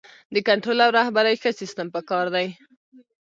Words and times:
د 0.33 0.35
کنټرول 0.47 0.79
او 0.85 0.91
رهبرۍ 0.99 1.35
ښه 1.41 1.51
سیستم 1.61 1.87
پکار 1.95 2.25
دی. 2.35 2.47